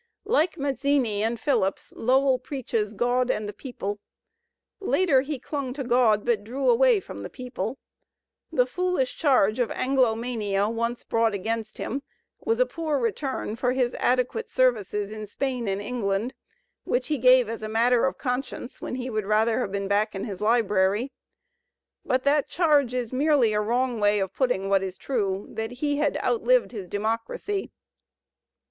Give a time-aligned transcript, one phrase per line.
[0.25, 3.99] like Mazzini and Phillips, Lowell preaches God and the People.
[4.79, 7.77] Later he clung to God but drew away from the people.
[8.51, 12.01] The foolish charge of Anglomania once brought against him
[12.39, 16.33] was a poor return for his adequate services in Spain and England,
[16.83, 19.87] which he gave as a matter of con science when he would rather have been
[19.87, 21.11] back in his library.
[22.03, 25.97] But that charge is merely a wrong way of putting what is true, that he
[25.97, 27.71] had outlived his democracy.